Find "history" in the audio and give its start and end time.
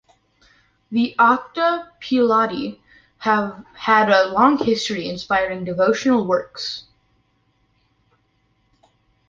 4.57-5.07